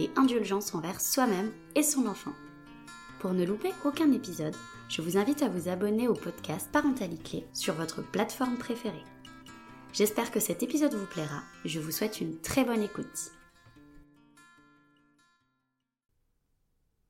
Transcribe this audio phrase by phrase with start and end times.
[0.00, 2.32] et indulgence envers soi-même et son enfant.
[3.20, 4.54] Pour ne louper aucun épisode,
[4.88, 9.04] je vous invite à vous abonner au podcast Parentalité sur votre plateforme préférée.
[9.92, 11.42] J'espère que cet épisode vous plaira.
[11.64, 13.32] Je vous souhaite une très bonne écoute.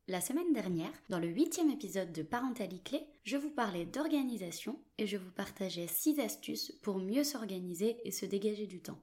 [0.06, 5.16] La semaine dernière, dans le huitième épisode de Parentalité je vous parlais d'organisation et je
[5.16, 8.98] vous partageais 6 astuces pour mieux s'organiser et se dégager du temps.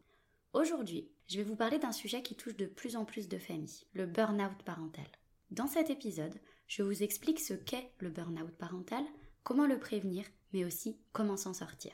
[0.53, 3.85] Aujourd'hui, je vais vous parler d'un sujet qui touche de plus en plus de familles,
[3.93, 5.05] le burn-out parental.
[5.49, 6.37] Dans cet épisode,
[6.67, 9.05] je vous explique ce qu'est le burn-out parental,
[9.43, 11.93] comment le prévenir, mais aussi comment s'en sortir.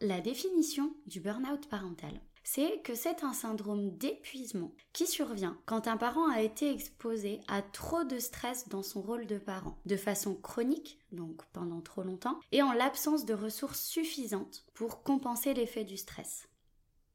[0.00, 5.96] La définition du burn-out parental, c'est que c'est un syndrome d'épuisement qui survient quand un
[5.96, 10.34] parent a été exposé à trop de stress dans son rôle de parent, de façon
[10.34, 15.96] chronique, donc pendant trop longtemps, et en l'absence de ressources suffisantes pour compenser l'effet du
[15.96, 16.48] stress.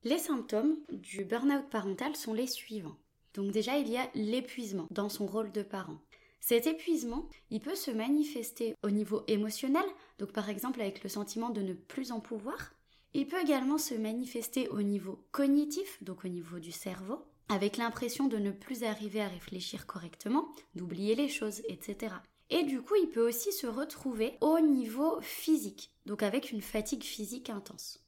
[0.05, 2.97] Les symptômes du burn-out parental sont les suivants.
[3.35, 5.97] Donc déjà, il y a l'épuisement dans son rôle de parent.
[6.41, 9.85] Cet épuisement, il peut se manifester au niveau émotionnel,
[10.19, 12.73] donc par exemple avec le sentiment de ne plus en pouvoir.
[13.13, 18.27] Il peut également se manifester au niveau cognitif, donc au niveau du cerveau, avec l'impression
[18.27, 22.15] de ne plus arriver à réfléchir correctement, d'oublier les choses, etc.
[22.49, 27.03] Et du coup, il peut aussi se retrouver au niveau physique, donc avec une fatigue
[27.03, 28.02] physique intense.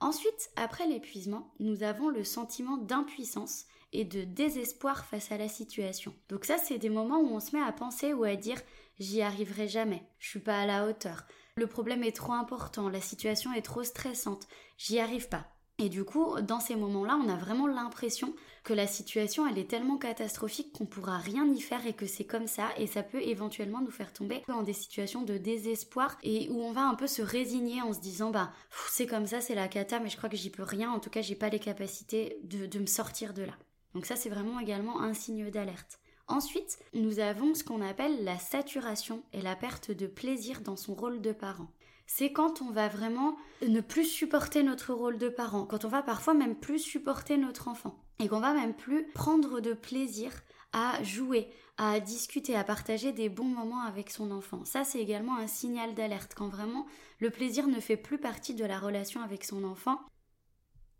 [0.00, 6.14] Ensuite, après l'épuisement, nous avons le sentiment d'impuissance et de désespoir face à la situation.
[6.28, 8.60] Donc ça, c'est des moments où on se met à penser ou à dire
[8.98, 11.24] j'y arriverai jamais, je suis pas à la hauteur,
[11.56, 15.46] le problème est trop important, la situation est trop stressante, j'y arrive pas.
[15.78, 18.34] Et du coup, dans ces moments-là, on a vraiment l'impression
[18.64, 22.24] que la situation, elle est tellement catastrophique qu'on pourra rien y faire et que c'est
[22.24, 26.48] comme ça, et ça peut éventuellement nous faire tomber dans des situations de désespoir et
[26.50, 28.52] où on va un peu se résigner en se disant, bah,
[28.88, 31.10] c'est comme ça, c'est la cata, mais je crois que j'y peux rien, en tout
[31.10, 33.54] cas, j'ai pas les capacités de, de me sortir de là.
[33.94, 36.00] Donc ça, c'est vraiment également un signe d'alerte.
[36.26, 40.94] Ensuite, nous avons ce qu'on appelle la saturation et la perte de plaisir dans son
[40.94, 41.68] rôle de parent
[42.06, 43.36] c'est quand on va vraiment
[43.66, 47.68] ne plus supporter notre rôle de parent, quand on va parfois même plus supporter notre
[47.68, 50.32] enfant, et qu'on va même plus prendre de plaisir
[50.72, 54.64] à jouer, à discuter, à partager des bons moments avec son enfant.
[54.64, 56.86] Ça, c'est également un signal d'alerte, quand vraiment
[57.20, 60.00] le plaisir ne fait plus partie de la relation avec son enfant.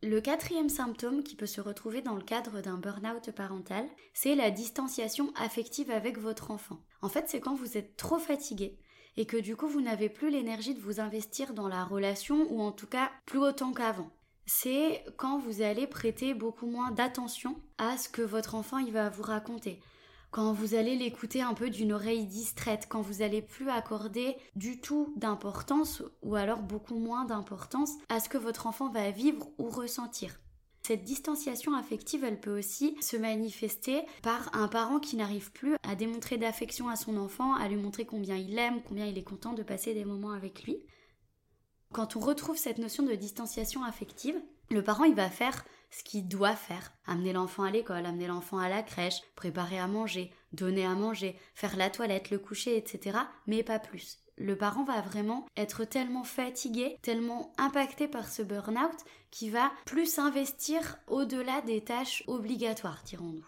[0.03, 4.51] Le quatrième symptôme qui peut se retrouver dans le cadre d'un burn-out parental, c'est la
[4.51, 6.79] distanciation affective avec votre enfant.
[7.01, 8.79] En fait, c'est quand vous êtes trop fatigué,
[9.17, 12.61] et que du coup vous n'avez plus l'énergie de vous investir dans la relation ou
[12.61, 14.11] en tout cas plus autant qu'avant.
[14.47, 19.09] C'est quand vous allez prêter beaucoup moins d'attention à ce que votre enfant il va
[19.09, 19.81] vous raconter.
[20.31, 24.81] Quand vous allez l'écouter un peu d'une oreille distraite, quand vous allez plus accorder du
[24.81, 29.71] tout d'importance ou alors beaucoup moins d'importance à ce que votre enfant va vivre ou
[29.71, 30.41] ressentir.
[30.87, 35.95] Cette distanciation affective, elle peut aussi se manifester par un parent qui n'arrive plus à
[35.95, 39.55] démontrer d'affection à son enfant, à lui montrer combien il l'aime, combien il est content
[39.55, 40.85] de passer des moments avec lui.
[41.95, 44.35] Quand on retrouve cette notion de distanciation affective,
[44.69, 46.93] le parent il va faire ce qu'il doit faire.
[47.07, 51.39] Amener l'enfant à l'école, amener l'enfant à la crèche, préparer à manger, donner à manger,
[51.55, 53.17] faire la toilette, le coucher, etc.
[53.47, 58.99] Mais pas plus le parent va vraiment être tellement fatigué, tellement impacté par ce burn-out
[59.31, 63.47] qu'il va plus s'investir au-delà des tâches obligatoires, dirons-nous.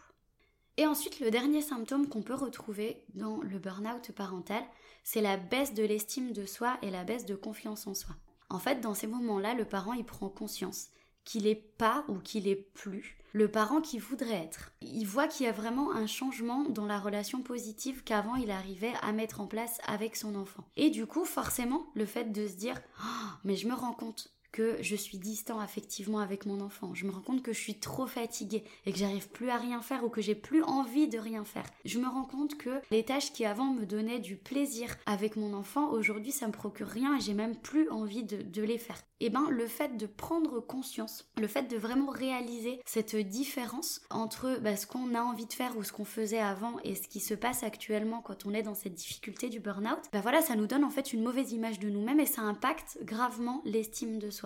[0.77, 4.63] Et ensuite, le dernier symptôme qu'on peut retrouver dans le burn-out parental,
[5.03, 8.15] c'est la baisse de l'estime de soi et la baisse de confiance en soi.
[8.49, 10.89] En fait, dans ces moments-là, le parent il prend conscience
[11.25, 14.73] qu'il n'est pas ou qu'il est plus le parent qui voudrait être.
[14.81, 18.95] Il voit qu'il y a vraiment un changement dans la relation positive qu'avant il arrivait
[19.03, 20.65] à mettre en place avec son enfant.
[20.77, 24.31] Et du coup, forcément, le fait de se dire oh, mais je me rends compte
[24.57, 26.95] que je suis distant affectivement avec mon enfant.
[26.95, 29.83] Je me rends compte que je suis trop fatiguée et que j'arrive plus à rien
[29.83, 31.67] faire ou que j'ai plus envie de rien faire.
[31.85, 35.53] Je me rends compte que les tâches qui avant me donnaient du plaisir avec mon
[35.53, 38.97] enfant, aujourd'hui ça me procure rien et j'ai même plus envie de, les faire.
[39.21, 44.03] Et eh ben le fait de prendre conscience, le fait de vraiment réaliser cette différence
[44.11, 47.09] entre bah, ce qu'on a envie de faire ou ce qu'on faisait avant et ce
[47.09, 50.57] qui se passe actuellement quand on est dans cette difficulté du burn-out, bah voilà, ça
[50.57, 54.31] nous donne en fait une mauvaise image de nous-mêmes et ça impacte gravement l'estime de
[54.31, 54.46] soi.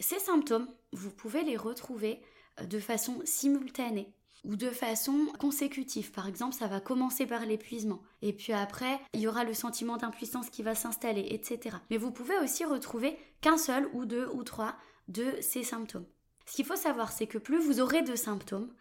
[0.00, 2.20] Ces symptômes, vous pouvez les retrouver
[2.60, 4.12] euh, de façon simultanée
[4.44, 6.10] ou de façon consécutive.
[6.12, 9.98] Par exemple, ça va commencer par l'épuisement et puis après, il y aura le sentiment
[9.98, 11.76] d'impuissance qui va s'installer, etc.
[11.90, 14.74] Mais vous pouvez aussi retrouver qu'un seul ou deux ou trois
[15.08, 16.06] de ces symptômes.
[16.46, 18.72] Ce qu'il faut savoir, c'est que plus vous aurez de symptômes,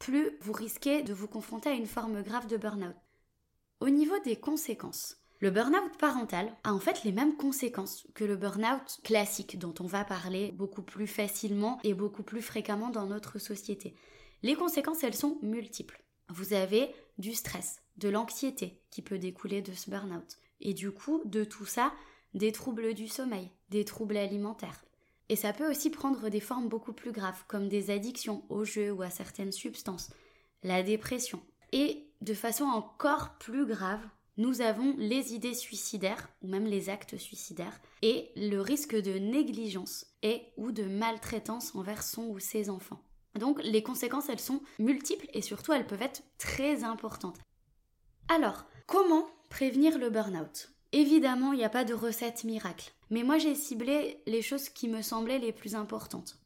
[0.00, 2.96] plus vous risquez de vous confronter à une forme grave de burn-out.
[3.80, 8.36] Au niveau des conséquences, le burn-out parental a en fait les mêmes conséquences que le
[8.36, 13.38] burn-out classique dont on va parler beaucoup plus facilement et beaucoup plus fréquemment dans notre
[13.38, 13.94] société.
[14.42, 16.02] Les conséquences, elles sont multiples.
[16.30, 20.38] Vous avez du stress, de l'anxiété qui peut découler de ce burn-out.
[20.60, 21.92] Et du coup, de tout ça,
[22.34, 24.84] des troubles du sommeil, des troubles alimentaires.
[25.28, 28.90] Et ça peut aussi prendre des formes beaucoup plus graves, comme des addictions au jeu
[28.90, 30.10] ou à certaines substances,
[30.62, 31.42] la dépression.
[31.72, 34.00] Et de façon encore plus grave,
[34.36, 40.06] nous avons les idées suicidaires, ou même les actes suicidaires, et le risque de négligence
[40.22, 43.02] et ou de maltraitance envers son ou ses enfants.
[43.34, 47.38] Donc les conséquences, elles sont multiples et surtout elles peuvent être très importantes.
[48.28, 50.70] Alors, comment prévenir le burn-out?
[50.92, 54.88] Évidemment, il n'y a pas de recette miracle, mais moi j'ai ciblé les choses qui
[54.88, 56.38] me semblaient les plus importantes.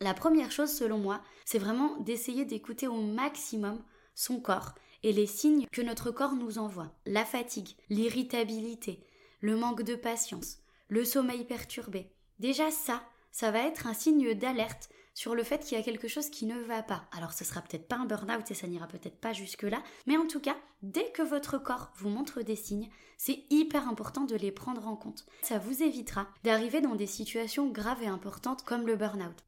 [0.00, 3.82] La première chose, selon moi, c'est vraiment d'essayer d'écouter au maximum
[4.14, 6.92] son corps et les signes que notre corps nous envoie.
[7.06, 9.04] La fatigue, l'irritabilité,
[9.40, 10.58] le manque de patience,
[10.88, 12.12] le sommeil perturbé.
[12.38, 13.02] Déjà ça,
[13.32, 16.46] ça va être un signe d'alerte sur le fait qu'il y a quelque chose qui
[16.46, 17.08] ne va pas.
[17.10, 20.26] Alors ce sera peut-être pas un burn-out et ça n'ira peut-être pas jusque-là, mais en
[20.26, 24.52] tout cas, dès que votre corps vous montre des signes, c'est hyper important de les
[24.52, 25.26] prendre en compte.
[25.42, 29.44] Ça vous évitera d'arriver dans des situations graves et importantes comme le burn-out.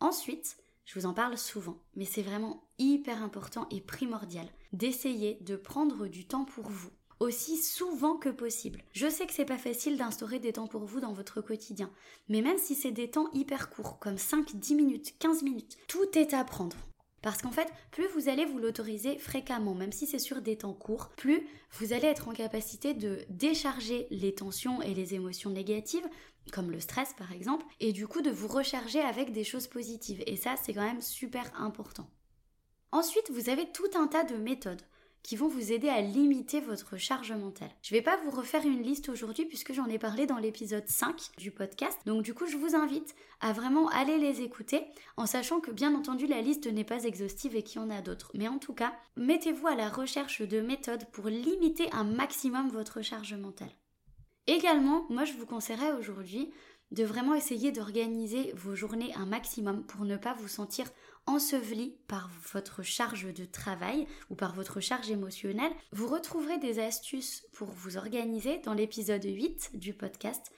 [0.00, 5.56] Ensuite, je vous en parle souvent, mais c'est vraiment hyper important et primordial d'essayer de
[5.56, 8.82] prendre du temps pour vous aussi souvent que possible.
[8.92, 11.90] Je sais que c'est pas facile d'instaurer des temps pour vous dans votre quotidien,
[12.28, 16.06] mais même si c'est des temps hyper courts, comme 5, 10 minutes, 15 minutes, tout
[16.14, 16.76] est à prendre.
[17.22, 20.74] Parce qu'en fait, plus vous allez vous l'autoriser fréquemment, même si c'est sur des temps
[20.74, 26.06] courts, plus vous allez être en capacité de décharger les tensions et les émotions négatives,
[26.52, 30.22] comme le stress par exemple, et du coup de vous recharger avec des choses positives.
[30.26, 32.08] Et ça, c'est quand même super important.
[32.92, 34.82] Ensuite, vous avez tout un tas de méthodes
[35.26, 37.72] qui vont vous aider à limiter votre charge mentale.
[37.82, 40.86] Je ne vais pas vous refaire une liste aujourd'hui puisque j'en ai parlé dans l'épisode
[40.86, 41.98] 5 du podcast.
[42.06, 44.84] Donc du coup, je vous invite à vraiment aller les écouter
[45.16, 48.02] en sachant que bien entendu la liste n'est pas exhaustive et qu'il y en a
[48.02, 48.30] d'autres.
[48.34, 53.02] Mais en tout cas, mettez-vous à la recherche de méthodes pour limiter un maximum votre
[53.02, 53.72] charge mentale.
[54.46, 56.52] Également, moi je vous conseillerais aujourd'hui
[56.92, 60.86] de vraiment essayer d'organiser vos journées un maximum pour ne pas vous sentir
[61.26, 65.72] enseveli par votre charge de travail ou par votre charge émotionnelle.
[65.92, 70.52] Vous retrouverez des astuces pour vous organiser dans l'épisode 8 du podcast.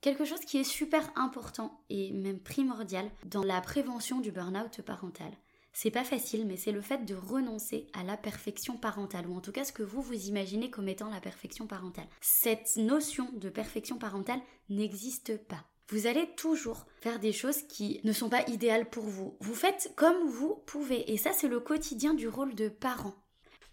[0.00, 5.32] Quelque chose qui est super important et même primordial dans la prévention du burn-out parental.
[5.72, 9.40] C'est pas facile, mais c'est le fait de renoncer à la perfection parentale, ou en
[9.40, 12.08] tout cas ce que vous vous imaginez comme étant la perfection parentale.
[12.20, 15.64] Cette notion de perfection parentale n'existe pas.
[15.88, 19.36] Vous allez toujours faire des choses qui ne sont pas idéales pour vous.
[19.40, 21.12] Vous faites comme vous pouvez.
[21.12, 23.14] Et ça, c'est le quotidien du rôle de parent.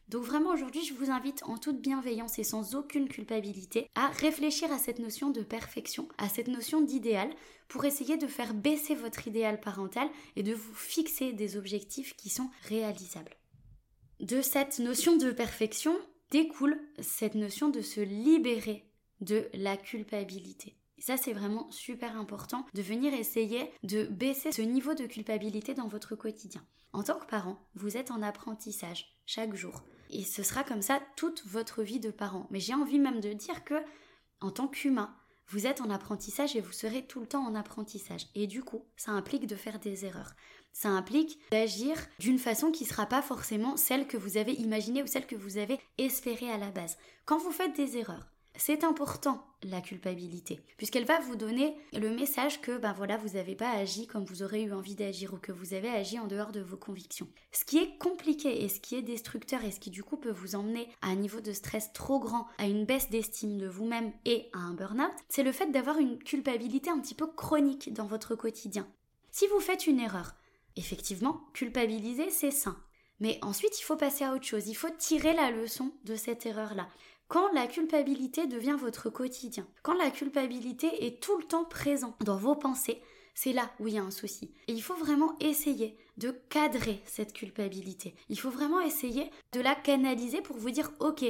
[0.10, 4.72] Donc vraiment aujourd'hui, je vous invite en toute bienveillance et sans aucune culpabilité à réfléchir
[4.72, 7.30] à cette notion de perfection, à cette notion d'idéal,
[7.68, 12.30] pour essayer de faire baisser votre idéal parental et de vous fixer des objectifs qui
[12.30, 13.36] sont réalisables.
[14.20, 15.96] De cette notion de perfection
[16.32, 18.90] découle cette notion de se libérer
[19.22, 20.76] de la culpabilité.
[20.98, 25.88] Ça, c'est vraiment super important de venir essayer de baisser ce niveau de culpabilité dans
[25.88, 26.66] votre quotidien.
[26.94, 29.84] En tant que parent, vous êtes en apprentissage chaque jour.
[30.10, 32.48] Et ce sera comme ça toute votre vie de parent.
[32.50, 33.76] Mais j'ai envie même de dire que,
[34.42, 35.16] en tant qu'humain,
[35.48, 38.28] vous êtes en apprentissage et vous serez tout le temps en apprentissage.
[38.36, 40.34] Et du coup, ça implique de faire des erreurs.
[40.74, 45.02] Ça implique d'agir d'une façon qui ne sera pas forcément celle que vous avez imaginée
[45.02, 46.98] ou celle que vous avez espérée à la base.
[47.26, 52.62] Quand vous faites des erreurs, c'est important la culpabilité, puisqu'elle va vous donner le message
[52.62, 55.52] que ben voilà, vous n'avez pas agi comme vous aurez eu envie d'agir ou que
[55.52, 57.28] vous avez agi en dehors de vos convictions.
[57.52, 60.32] Ce qui est compliqué et ce qui est destructeur et ce qui du coup peut
[60.32, 64.14] vous emmener à un niveau de stress trop grand, à une baisse d'estime de vous-même
[64.26, 68.08] et à un burn-out, c'est le fait d'avoir une culpabilité un petit peu chronique dans
[68.08, 68.88] votre quotidien.
[69.32, 70.36] Si vous faites une erreur,
[70.76, 72.78] effectivement, culpabiliser c'est sain.
[73.20, 74.68] Mais ensuite, il faut passer à autre chose.
[74.68, 76.88] Il faut tirer la leçon de cette erreur-là.
[77.30, 82.38] Quand la culpabilité devient votre quotidien, quand la culpabilité est tout le temps présente dans
[82.38, 83.04] vos pensées,
[83.36, 84.52] c'est là où il y a un souci.
[84.68, 88.16] Et il faut vraiment essayer de cadrer cette culpabilité.
[88.30, 91.24] Il faut vraiment essayer de la canaliser pour vous dire, ok,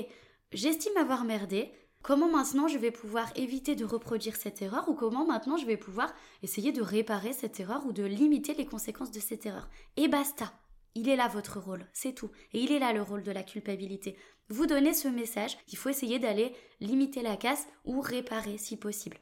[0.54, 5.26] j'estime avoir merdé, Comment maintenant je vais pouvoir éviter de reproduire cette erreur ou comment
[5.26, 6.14] maintenant je vais pouvoir
[6.44, 9.68] essayer de réparer cette erreur ou de limiter les conséquences de cette erreur.
[9.98, 10.54] Et basta.
[10.96, 12.32] Il est là votre rôle, c'est tout.
[12.54, 14.18] Et il est là le rôle de la culpabilité.
[14.50, 19.18] Vous donnez ce message qu'il faut essayer d'aller limiter la casse ou réparer si possible.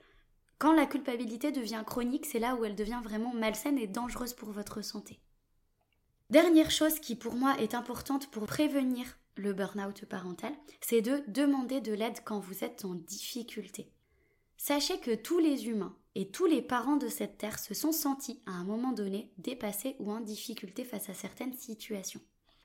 [0.60, 4.52] Quand la culpabilité devient chronique, c'est là où elle devient vraiment malsaine et dangereuse pour
[4.52, 5.20] votre santé.
[6.30, 9.06] Dernière chose qui pour moi est importante pour prévenir
[9.36, 13.92] le burn-out parental, c'est de demander de l'aide quand vous êtes en difficulté.
[14.58, 18.42] Sachez que tous les humains et tous les parents de cette terre se sont sentis
[18.48, 22.22] à un moment donné dépassés ou en difficulté face à certaines situations.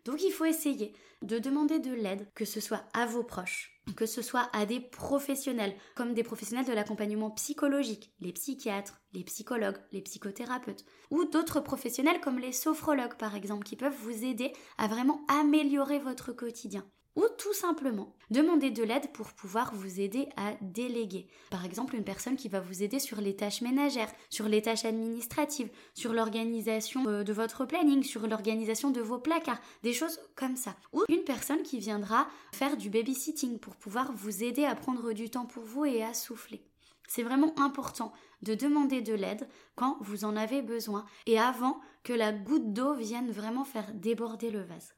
[0.06, 4.06] Donc il faut essayer de demander de l'aide, que ce soit à vos proches, que
[4.06, 9.78] ce soit à des professionnels, comme des professionnels de l'accompagnement psychologique, les psychiatres, les psychologues,
[9.92, 14.88] les psychothérapeutes, ou d'autres professionnels comme les sophrologues par exemple, qui peuvent vous aider à
[14.88, 20.54] vraiment améliorer votre quotidien ou tout simplement demander de l'aide pour pouvoir vous aider à
[20.60, 21.26] déléguer.
[21.50, 24.84] Par exemple, une personne qui va vous aider sur les tâches ménagères, sur les tâches
[24.84, 30.56] administratives, sur l'organisation euh, de votre planning, sur l'organisation de vos placards, des choses comme
[30.56, 30.74] ça.
[30.92, 35.30] Ou une personne qui viendra faire du babysitting pour pouvoir vous aider à prendre du
[35.30, 36.64] temps pour vous et à souffler.
[37.08, 42.12] C'est vraiment important de demander de l'aide quand vous en avez besoin et avant que
[42.12, 44.94] la goutte d'eau vienne vraiment faire déborder le vase.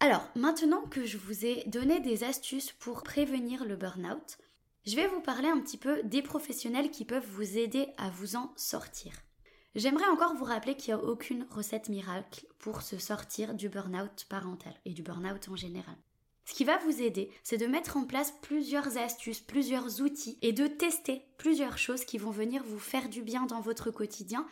[0.00, 4.36] Alors, maintenant que je vous ai donné des astuces pour prévenir le burn-out,
[4.86, 8.36] je vais vous parler un petit peu des professionnels qui peuvent vous aider à vous
[8.36, 9.12] en sortir.
[9.74, 14.26] J'aimerais encore vous rappeler qu'il n'y a aucune recette miracle pour se sortir du burn-out
[14.28, 15.96] parental et du burn-out en général.
[16.44, 20.52] Ce qui va vous aider, c'est de mettre en place plusieurs astuces, plusieurs outils et
[20.52, 24.46] de tester plusieurs choses qui vont venir vous faire du bien dans votre quotidien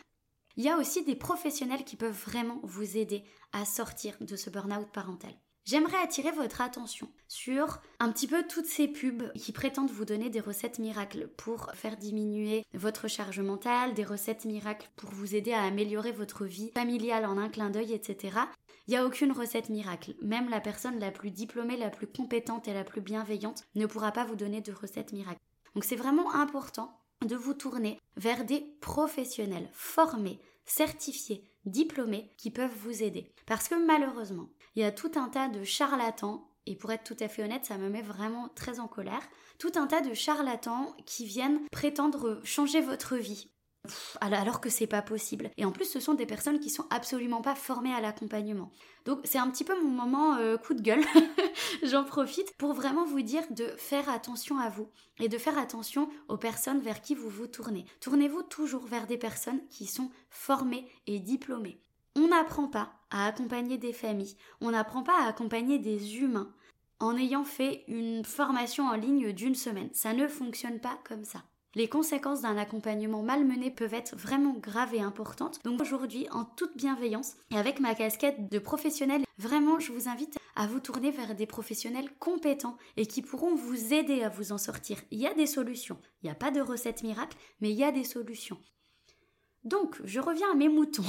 [0.55, 4.49] il y a aussi des professionnels qui peuvent vraiment vous aider à sortir de ce
[4.49, 5.33] burn-out parental.
[5.65, 10.29] J'aimerais attirer votre attention sur un petit peu toutes ces pubs qui prétendent vous donner
[10.29, 15.53] des recettes miracles pour faire diminuer votre charge mentale, des recettes miracles pour vous aider
[15.53, 18.39] à améliorer votre vie familiale en un clin d'œil, etc.
[18.87, 20.15] Il n'y a aucune recette miracle.
[20.21, 24.11] Même la personne la plus diplômée, la plus compétente et la plus bienveillante ne pourra
[24.11, 25.39] pas vous donner de recettes miracles.
[25.75, 32.75] Donc c'est vraiment important de vous tourner vers des professionnels formés, certifiés, diplômés qui peuvent
[32.83, 33.31] vous aider.
[33.45, 37.21] Parce que malheureusement, il y a tout un tas de charlatans, et pour être tout
[37.21, 39.21] à fait honnête, ça me met vraiment très en colère,
[39.59, 43.49] tout un tas de charlatans qui viennent prétendre changer votre vie
[44.21, 45.51] alors que c'est pas possible.
[45.57, 48.71] Et en plus, ce sont des personnes qui sont absolument pas formées à l'accompagnement.
[49.05, 51.03] Donc c'est un petit peu mon moment euh, coup de gueule.
[51.83, 56.09] J'en profite pour vraiment vous dire de faire attention à vous et de faire attention
[56.29, 57.85] aux personnes vers qui vous vous tournez.
[57.99, 61.81] Tournez-vous toujours vers des personnes qui sont formées et diplômées.
[62.15, 66.53] On n'apprend pas à accompagner des familles, on n'apprend pas à accompagner des humains
[66.99, 69.89] en ayant fait une formation en ligne d'une semaine.
[69.93, 71.43] Ça ne fonctionne pas comme ça.
[71.75, 75.59] Les conséquences d'un accompagnement malmené peuvent être vraiment graves et importantes.
[75.63, 80.37] Donc aujourd'hui, en toute bienveillance et avec ma casquette de professionnel, vraiment, je vous invite
[80.55, 84.59] à vous tourner vers des professionnels compétents et qui pourront vous aider à vous en
[84.59, 84.99] sortir.
[85.09, 85.97] Il y a des solutions.
[86.21, 88.59] Il n'y a pas de recette miracle, mais il y a des solutions.
[89.63, 91.01] Donc, je reviens à mes moutons.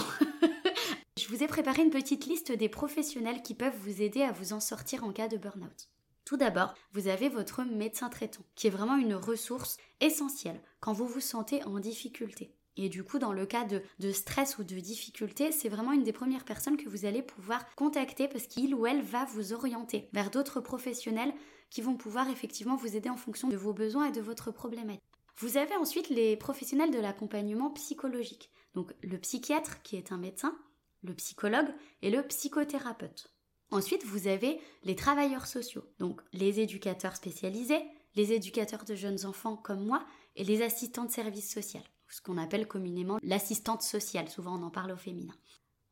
[1.18, 4.54] je vous ai préparé une petite liste des professionnels qui peuvent vous aider à vous
[4.54, 5.88] en sortir en cas de burn-out.
[6.24, 11.06] Tout d'abord, vous avez votre médecin traitant, qui est vraiment une ressource essentielle quand vous
[11.06, 12.54] vous sentez en difficulté.
[12.76, 16.12] Et du coup, dans le cas de, stress ou de difficulté, c'est vraiment une des
[16.12, 20.30] premières personnes que vous allez pouvoir contacter parce qu'il ou elle va vous orienter vers
[20.30, 21.32] d'autres professionnels
[21.70, 25.02] qui vont pouvoir effectivement vous aider en fonction de vos besoins et de votre problématique.
[25.36, 30.56] Vous avez ensuite les professionnels de l'accompagnement psychologique, donc le psychiatre qui est un médecin,
[31.02, 33.33] le psychologue et le psychothérapeute.
[33.74, 37.82] Ensuite, vous avez les travailleurs sociaux, donc les éducateurs spécialisés,
[38.14, 42.38] les éducateurs de jeunes enfants comme moi et les assistants de service social, ce qu'on
[42.38, 45.34] appelle communément l'assistante sociale, souvent on en parle au féminin.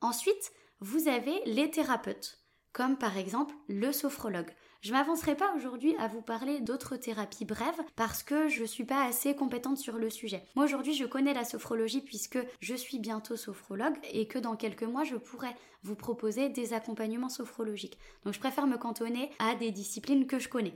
[0.00, 2.38] Ensuite, vous avez les thérapeutes,
[2.72, 4.54] comme par exemple le sophrologue.
[4.82, 9.04] Je m'avancerai pas aujourd'hui à vous parler d'autres thérapies brèves parce que je suis pas
[9.04, 10.42] assez compétente sur le sujet.
[10.56, 14.82] Moi aujourd'hui, je connais la sophrologie puisque je suis bientôt sophrologue et que dans quelques
[14.82, 17.96] mois, je pourrais vous proposer des accompagnements sophrologiques.
[18.24, 20.74] Donc je préfère me cantonner à des disciplines que je connais.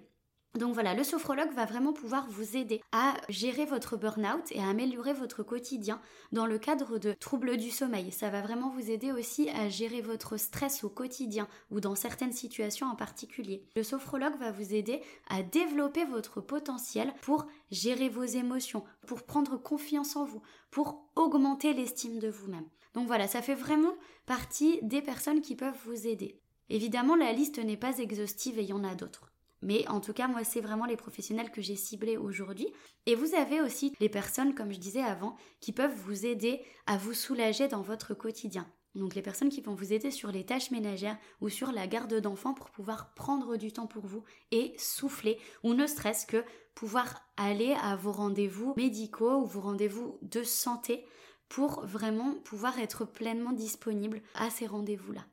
[0.57, 4.69] Donc voilà, le sophrologue va vraiment pouvoir vous aider à gérer votre burn-out et à
[4.69, 6.01] améliorer votre quotidien
[6.33, 8.11] dans le cadre de troubles du sommeil.
[8.11, 12.33] Ça va vraiment vous aider aussi à gérer votre stress au quotidien ou dans certaines
[12.33, 13.65] situations en particulier.
[13.77, 19.57] Le sophrologue va vous aider à développer votre potentiel pour gérer vos émotions, pour prendre
[19.57, 22.69] confiance en vous, pour augmenter l'estime de vous-même.
[22.95, 23.95] Donc voilà, ça fait vraiment
[24.25, 26.41] partie des personnes qui peuvent vous aider.
[26.71, 29.31] Évidemment, la liste n'est pas exhaustive et il y en a d'autres.
[29.67, 32.73] Mais en tout cas, moi, c'est vraiment les professionnels que j'ai ciblés aujourd'hui.
[33.05, 36.97] Et vous avez aussi les personnes, comme je disais avant, qui peuvent vous aider à
[36.97, 38.67] vous soulager dans votre quotidien.
[38.95, 42.15] donc les personnes qui vont vous aider sur les tâches ménagères ou sur la garde
[42.15, 46.45] d'enfants pour pouvoir prendre du temps pour vous et souffler, ou ne serait-ce que
[46.77, 51.05] pouvoir aller à vos rendez-vous médicaux ou vos rendez-vous de santé
[51.49, 55.27] pour vraiment pouvoir être pleinement disponible à ces rendez-vous-là.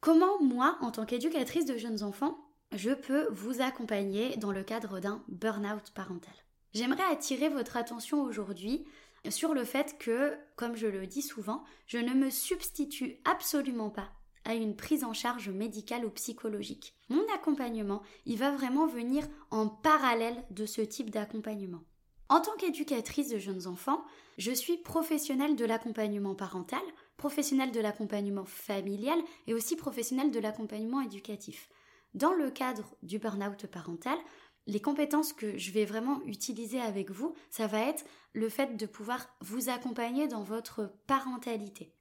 [0.00, 2.38] Comment moi, en tant qu'éducatrice de jeunes enfants,
[2.72, 6.34] je peux vous accompagner dans le cadre d'un burn-out parental
[6.74, 8.84] J'aimerais attirer votre attention aujourd'hui
[9.28, 14.10] sur le fait que, comme je le dis souvent, je ne me substitue absolument pas
[14.44, 16.94] à une prise en charge médicale ou psychologique.
[17.10, 21.82] Mon accompagnement, il va vraiment venir en parallèle de ce type d'accompagnement.
[22.28, 24.02] En tant qu'éducatrice de jeunes enfants,
[24.38, 26.80] je suis professionnelle de l'accompagnement parental,
[27.18, 31.68] professionnelle de l'accompagnement familial et aussi professionnelle de l'accompagnement éducatif.
[32.14, 34.18] Dans le cadre du burn-out parental,
[34.66, 38.86] les compétences que je vais vraiment utiliser avec vous, ça va être le fait de
[38.86, 41.92] pouvoir vous accompagner dans votre parentalité.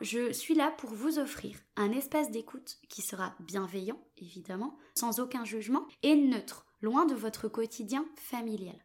[0.00, 5.44] Je suis là pour vous offrir un espace d'écoute qui sera bienveillant, évidemment, sans aucun
[5.44, 8.84] jugement, et neutre, loin de votre quotidien familial.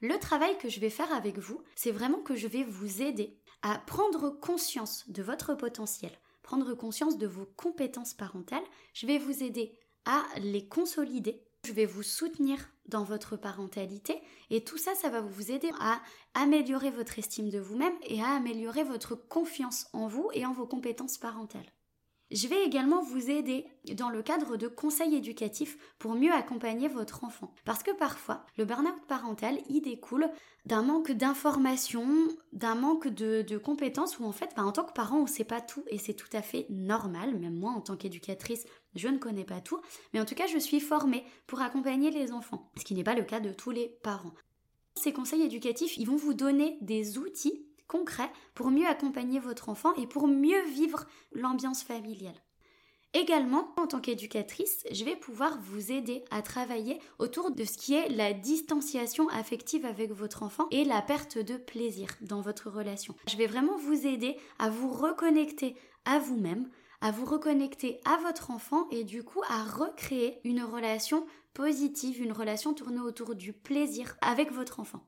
[0.00, 3.38] Le travail que je vais faire avec vous, c'est vraiment que je vais vous aider
[3.62, 6.10] à prendre conscience de votre potentiel,
[6.42, 8.64] prendre conscience de vos compétences parentales.
[8.94, 14.64] Je vais vous aider à les consolider je vais vous soutenir dans votre parentalité et
[14.64, 16.00] tout ça, ça va vous aider à
[16.34, 20.66] améliorer votre estime de vous-même et à améliorer votre confiance en vous et en vos
[20.66, 21.72] compétences parentales.
[22.32, 27.24] Je vais également vous aider dans le cadre de conseils éducatifs pour mieux accompagner votre
[27.24, 27.54] enfant.
[27.64, 30.30] Parce que parfois, le burn-out parental, il découle
[30.64, 35.18] d'un manque d'informations, d'un manque de, compétences où en fait, bah, en tant que parent,
[35.18, 37.38] on ne sait pas tout et c'est tout à fait normal.
[37.38, 39.80] Même moi, en tant qu'éducatrice, je ne connais pas tout.
[40.12, 43.14] Mais en tout cas, je suis formée pour accompagner les enfants, ce qui n'est pas
[43.14, 44.34] le cas de tous les parents.
[44.94, 49.92] Ces conseils éducatifs, ils vont vous donner des outils concret pour mieux accompagner votre enfant
[49.94, 52.42] et pour mieux vivre l'ambiance familiale.
[53.14, 57.92] Également, en tant qu'éducatrice, je vais pouvoir vous aider à travailler autour de ce qui
[57.92, 63.14] est la distanciation affective avec votre enfant et la perte de plaisir dans votre relation.
[63.28, 65.76] Je vais vraiment vous aider à vous reconnecter
[66.06, 66.70] à vous-même,
[67.02, 72.32] à vous reconnecter à votre enfant et du coup à recréer une relation positive, une
[72.32, 75.06] relation tournée autour du plaisir avec votre enfant.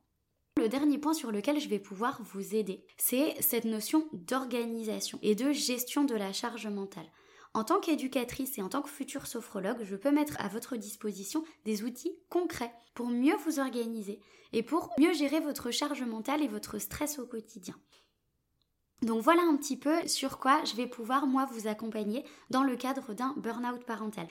[0.59, 5.37] Le dernier point sur lequel je vais pouvoir vous aider, c'est cette notion d'organisation et
[5.37, 7.11] de gestion de la charge mentale.
[7.55, 11.45] En tant qu'éducatrice et en tant que future sophrologue, je peux mettre à votre disposition
[11.65, 14.21] des outils concrets pour mieux vous organiser
[14.53, 17.77] et pour mieux gérer votre charge mentale et votre stress au quotidien.
[19.05, 22.75] Donc voilà un petit peu sur quoi je vais pouvoir moi vous accompagner dans le
[22.75, 24.27] cadre d'un burn-out parental.